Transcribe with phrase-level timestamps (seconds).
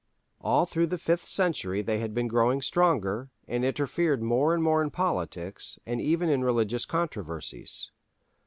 [0.39, 4.63] (7) All through the fifth century they had been growing stronger, and interfered more and
[4.63, 7.91] more in politics, and even in religious controversies.